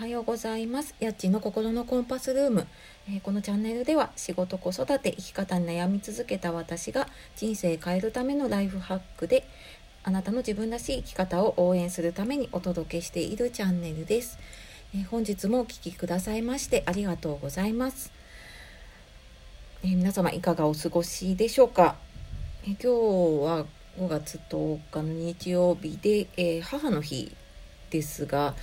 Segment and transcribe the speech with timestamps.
[0.00, 0.94] は、ようございます。
[0.98, 2.66] やっちの心のコンパスルーム、
[3.06, 7.06] えー、このチャンネルでは仕事、子育て、生き方に悩み続けた私が
[7.36, 9.46] 人生変えるためのライフハックで
[10.02, 14.38] あなたの自分らしい生き方を応援するためにお届けしているチャンネルです。
[14.94, 18.10] えー、本日もお聴きくださいましてありがとうございます。
[19.84, 21.96] えー、皆様いかがお過ごしでしょうか？
[22.64, 23.66] え今日は
[23.98, 27.36] 5月10日の日曜日で、え母の日
[27.90, 28.54] ですが、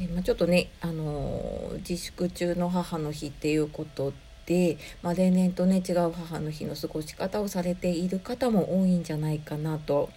[0.00, 4.12] えまあ、ちょっとね、あの自粛中の母の日っていうこと
[4.46, 10.10] で、まあ、例年とね違う母の日の過ごし方をされている方も多いんじゃないかなと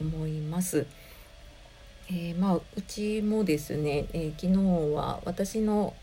[0.00, 0.86] 思います。
[2.08, 4.58] えー、まあうちもですね、え、昨日
[4.94, 5.94] は私の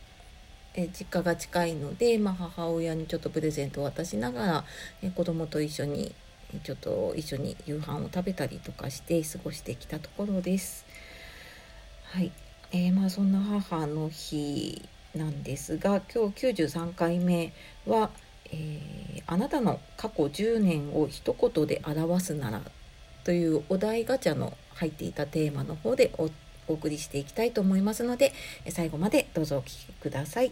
[0.76, 4.66] え実家が近いので、まあ、母親にちょっとプレゼントを渡しながら、
[5.04, 6.16] え子供と一緒に
[6.64, 10.86] ちょっと一緒に夕飯を食べたりとかして過ごしてきたところです。
[12.14, 12.32] はい、
[12.72, 17.54] えー、まあそんな母の日なんですが今日93回目
[17.88, 18.12] は、
[18.52, 22.62] えー、あなたの過去10年を一言で表すなら」
[23.26, 26.30] というお題ガチャの入っていたテーマの方でお
[26.68, 28.32] 送りしていきたいと思いますので
[28.70, 30.52] 最後までどうぞお聴きください。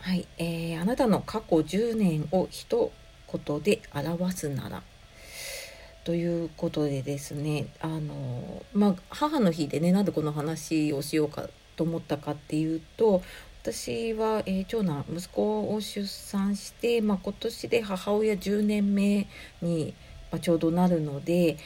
[0.00, 2.90] はい、えー、あなたの過去10年を一
[3.30, 4.82] 言で表すなら。
[6.06, 13.22] ということでですねあのまあ母の日でねなんでこの話をしようかと思ったかっていうと
[13.60, 19.26] 私は、えー、長男息子を出産して、まあ、今年で母親10年目
[19.60, 19.94] に、
[20.30, 21.58] まあ、ちょうどなるので、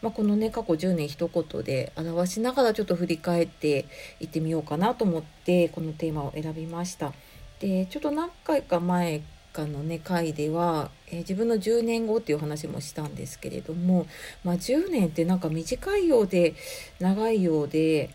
[0.00, 3.84] まあ、このね過去10年一言で表しながらちょっと振り返って
[4.20, 7.12] いってみようかなと思ってこのテーマを選びました。
[7.60, 9.20] でちょっと何回か前
[9.52, 14.06] かのね回では、えー、自分の10年後っていう話もしたんですけれども、
[14.44, 16.54] まあ、10年ってなんか短いようで
[16.98, 18.10] 長いようで、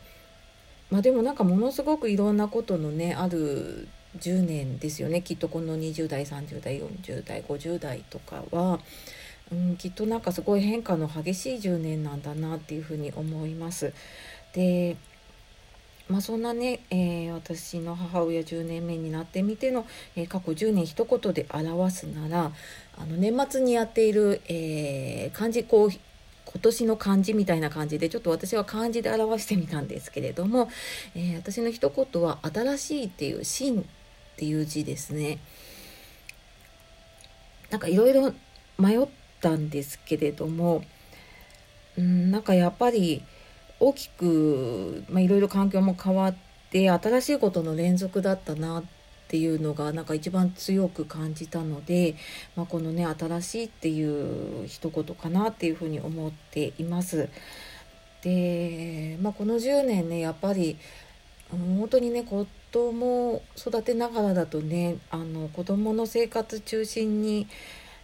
[0.89, 3.87] まあ、でもなんかものすごくいろんなことのねある
[4.19, 8.79] 10年ですよねきっとこの20代30代40代50代とかは、
[9.51, 13.93] うん、きっとなんかすごい変化の激しい10年なんだなっていうふうに思います。
[14.53, 14.97] で
[16.09, 19.85] まあ、そんなね、えー、私の母親10年目になってみての、
[20.16, 22.51] えー、過去10年一言で表すなら
[22.97, 30.69] あの年末にやっている、えー、漢字こう今年の漢字みたいな感じでちょっと私は漢字で表してみたんですけれども、
[31.13, 33.84] え私の一言は「新しい」っていう「新」っ
[34.38, 35.39] ていう字ですね。
[37.69, 38.34] なんかいろいろ
[38.79, 39.07] 迷っ
[39.41, 40.84] たんですけれども
[41.97, 43.24] うんなんかやっぱり
[43.79, 46.35] 大きくいろいろ環境も変わっ
[46.71, 48.83] て新しいことの連続だったなっ
[49.29, 52.15] ていうのがなんか一番強く感じたので、
[52.55, 57.29] まあ、このね新しいっていう一言かなっていうふうに思っています。
[58.21, 60.77] で、まあ、この10年ねやっぱり
[61.51, 67.47] 本当にね子供を育てながらだとねあの子供の生活中心に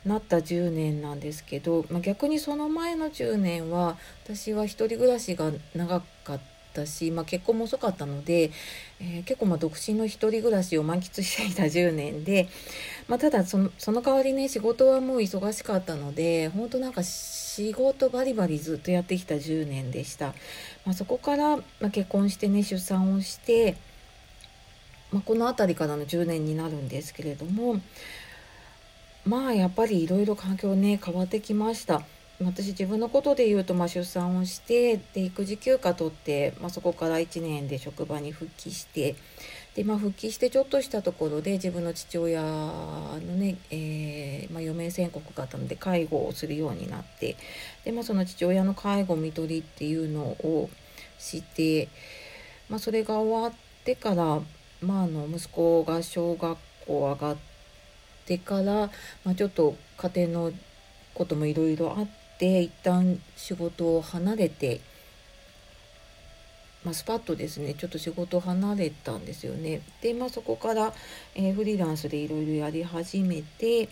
[0.05, 6.41] なった10年なんですけど、まあ、逆にその前の10年は私は一人暮らしが長かっ
[6.73, 8.51] たし、まあ、結婚も遅かったので、
[8.99, 12.49] えー、結構ま独身の一人暮らしを満喫していた10年で、
[13.07, 20.33] まあ、ただそのその代わりね仕事はもう忙しかったので本当なんか仕事バリバリずっとやってきた10年でした。
[20.85, 23.77] まあ、そこから、ま結婚してね出産をして、
[25.11, 27.79] まこの辺りからの10年になるんですけれども
[29.25, 32.03] まあやっぱりいろいろ環境ね変わってきました。
[32.41, 39.15] 私自分のことで言うと、まあ、出産をしてで育児休暇取って、まあ、そこから1年で職場に復帰して
[39.75, 47.37] で、まあ、復帰してちょっとしたところで自分の父親のね、えー、まあ、余命宣告があったので介護をするようになって
[47.85, 50.69] で、まあ、その父親の介護看取りっていうのを
[51.19, 51.87] して、
[52.67, 53.53] まあ、それが終わっ
[53.85, 54.41] てから、
[54.81, 57.52] まあ、あの息子が小学校上がって
[58.25, 58.89] てから、
[59.23, 60.51] まあ、ちょっと家庭の
[61.13, 64.81] こともいろいろあって一旦仕事を離れて、
[66.83, 69.81] まあ、スパッとですねちょっと仕事を離れたんですよね。
[70.01, 70.93] で、まあ、そこから、
[71.35, 73.89] えー、フリーランスでいろいろやり始めて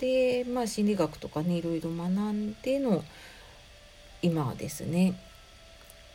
[0.00, 3.04] で、まあ、心理学とかねいろいろ学んでの
[4.22, 5.20] 今はですね。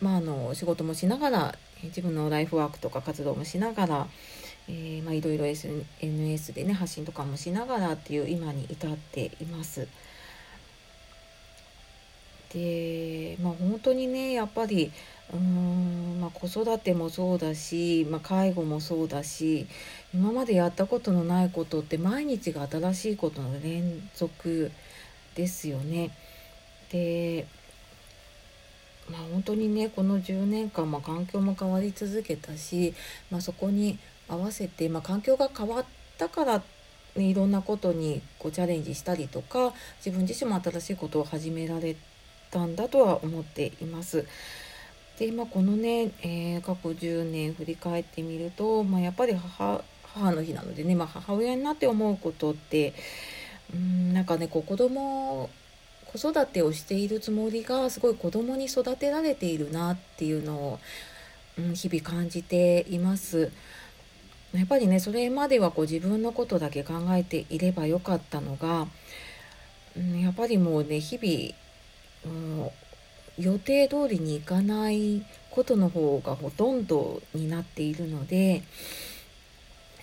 [0.02, 4.08] まあ、あの仕事もしながら自分のライフワークとか活動もしながら、
[4.70, 9.88] えー、まあ、いろいろ SNS でね発信とかもしながらっていう今に至っています。
[12.54, 14.92] でまあ本当にねやっぱり
[15.34, 19.68] うーん、まあ、子育てもそうだし、まあ、介護もそうだし
[20.14, 24.72] 今までやったことのないことって毎日が新しいことの連続
[25.36, 26.12] ですよね。
[26.92, 27.48] で
[29.10, 32.94] まあ、本当にねこの10年間、まあ、環境も変わり続けたし、
[33.30, 35.86] まあ、そこに合わせて、まあ、環境が変わっ
[36.18, 36.62] たから、
[37.16, 39.74] いろんなことにこうチャレンジしたりとか
[40.04, 41.96] 自分自身も新しいことを始められ
[42.50, 44.26] たんだとは思っています。
[45.20, 49.84] で、まあ、このね、えー、過去10年振り返ってみると、まあ、やっぱり母
[50.16, 52.94] 母の日なのでね、まあ、母親になって思うことって
[53.74, 55.50] うんなんかねこう子供
[56.06, 60.80] 子育てをしているつもりがすごい子供に育てられているなっていうのを、
[61.58, 63.52] うん、日々感じています。
[64.54, 68.88] やっぱりねそれまではこう自分のことだけ考えていればよかったのが、
[69.98, 72.72] うん、やっぱりもうね日々、う
[73.42, 78.64] ん、予定通りにいかないことの方がほとんどになっているので、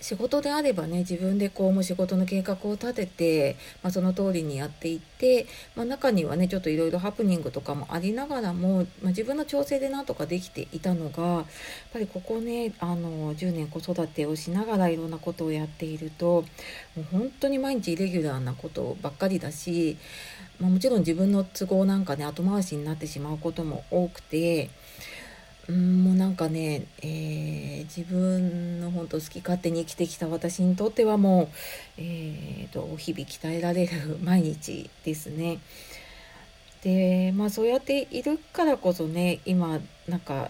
[0.01, 5.45] 仕事であればね自分でこうも仕事の計画を立てて、まあ、その通りにやっていって、
[5.75, 11.45] まあ、中にはねちょっといろいろハプニングとかもありながらも、まあ、自分の調整でなんとかできていたのがやっ
[11.93, 16.43] ぱりここねあの10年子育てをしながらいろんなことをやっていると
[16.95, 19.97] もう本当に毎日イレギュラーなことばっかりだし、
[20.59, 24.69] まもちろん自分の都合なんかね後回しになってしまうことも多くて。
[25.69, 31.47] うんもうなんかね、えー、自分の本当好き勝手に生きてきた私にとってはもう、
[31.97, 35.59] えーと、日々鍛えられる毎日ですね。
[36.83, 40.49] でまあそうやっているからこそね今なんか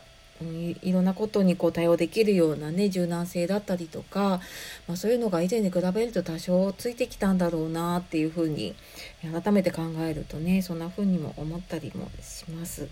[0.81, 4.39] いろんなことにこう対応できるようなね柔軟性だったりとか、
[4.87, 8.75] まあ、そういうのが以前に比べると多少ついてきたんだろうなっていうふうに
[9.21, 12.87] 改めて考えるとねそんなふうにも思ったりもします。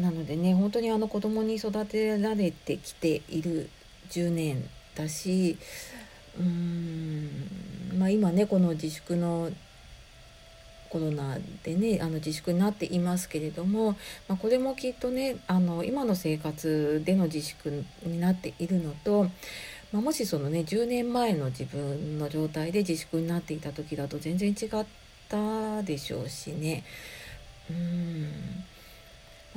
[0.00, 3.68] なのでね本当にあの子供に育てられてきている
[4.10, 5.58] 10年だし
[6.38, 9.50] うーんまあ今ねこの自粛の
[10.90, 13.92] コロナでねあの自粛になっていますけれども、
[14.28, 19.24] まあ、これもきっとねあの今の生活での自粛になっているのと、
[19.92, 24.84] まあ、もしそのね10年前の自分の状態で自粛になっていた時だと全然違っ
[25.28, 26.82] たでしょうしね。
[27.70, 28.64] うん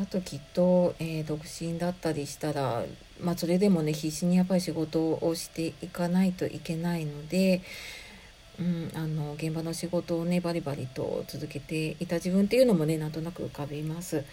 [0.02, 2.84] あときっと、えー、独身だったりしたら、
[3.22, 7.62] まあ、それでもね必死にやっぱり仕事をしていかないといけないので、
[8.60, 14.24] うん、あの現場の仕事をねバリバリと続けていた自分っていうのもねなんとなく浮かびます。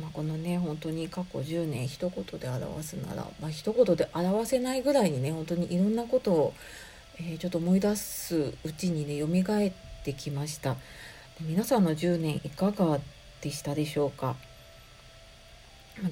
[0.00, 6.54] まあ、このね本当に過去10年一言で表すなら、まあ一言で表せないぐらいにね本当にいろんなことを、
[7.18, 9.72] えー、ちょっと思い出すうちにね蘇っ
[10.04, 10.76] てきました。
[11.40, 12.98] 皆さんの10年いかが
[13.42, 14.36] でしたでしょうか？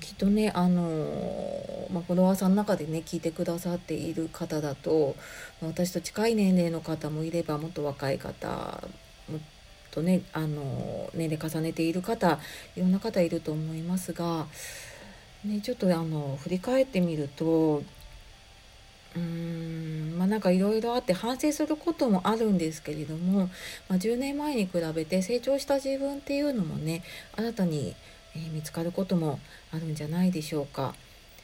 [0.00, 5.16] きっとねあの、ま、フォロワーさんの中でね聞いてくださっている方だと
[5.62, 8.82] 私と近い年齢の方もいればもっと若い方
[9.30, 9.40] もっ
[9.90, 12.38] とねあの、年齢重ねている方
[12.76, 14.46] いろんな方いると思いますが、
[15.44, 17.82] ね、ちょっとあの振り返ってみると
[19.16, 19.59] うん
[20.30, 23.50] なんかいろいろあって反省することもあるんですけれども、
[23.88, 27.02] まあ、10年前に比べて成長した自分っていうのもね
[27.36, 27.94] 新たに、
[28.34, 29.40] えー、見つかることも
[29.72, 30.94] あるんじゃないでしょうか。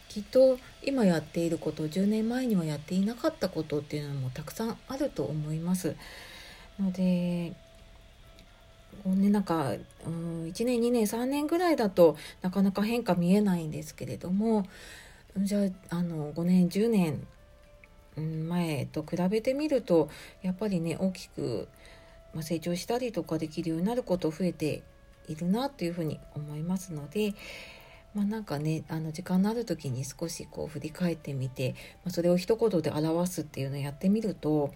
[0.08, 5.94] きっと今やっていること10年前にはやっていなかったことっていうのもたくさんあると思います。
[6.80, 7.52] ので
[9.04, 9.72] こうねなんか
[10.06, 14.66] うん1年2年3年ぐらいだとなかなか変化見えないんですけれども
[15.38, 15.60] じゃ
[15.90, 17.26] ああの5年10年
[18.20, 20.08] 前と比べてみると
[20.42, 21.68] やっぱりね大きく、
[22.40, 24.82] 成長したりとかできるようになること増えて
[25.28, 27.34] いるなというふうに思いますので。
[28.14, 34.72] まあ、なんかねあの時間のある時に少しこう振り返ってみて、まあ、それを一言で表すっていうのをやってみると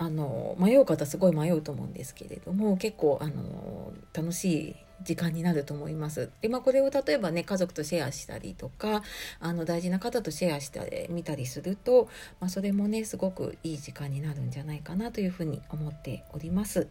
[0.00, 6.30] あの迷う方すごい迷うと思うんですけれども結構あの楽しい時間になると思います。
[6.40, 9.02] で、まあ、これを例えばね、家族とシェアしたりとか、
[9.40, 12.08] あの、大事な方とシェアしてみたりすると、
[12.40, 16.88] まあ、それもね、すごくいい時間になるんじゃないかなというふうに思っております。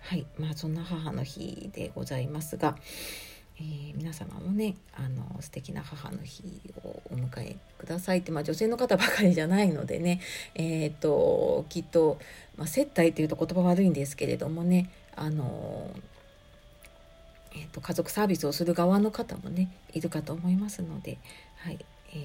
[0.00, 0.26] はい。
[0.38, 2.76] まあ、そんな母の日でございますが、
[3.58, 10.20] えー、皆様もねあの素敵な母の日をお迎えくださいって、まあ、女性の方ばかりじゃないのでね、
[10.54, 12.18] えーと、きっと、
[12.56, 15.90] まあ、接待っていうと言葉悪いんですけれどもねあの
[17.58, 21.16] えーと、家族サービスをする側の方もねいるかと思いますので、
[21.56, 21.78] はい
[22.12, 22.16] え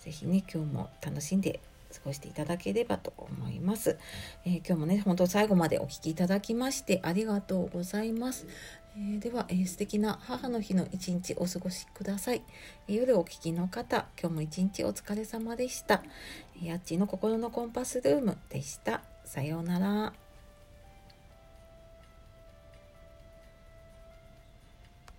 [0.00, 1.60] ー、ぜひね今日も楽しんで
[1.94, 3.96] 過ごしていただければと思います。
[4.44, 8.46] えー、今日もね、本当最後までお聴きいただきましてありがとうございます。
[8.98, 12.42] えー、では、えー、素敵な母の日の一日お過ごしください。
[12.88, 16.02] え、夜お聴きの方、今日も一日お疲れ様でした。
[16.62, 19.02] やっちの心のコンパスルームでした。
[19.24, 20.25] さようなら。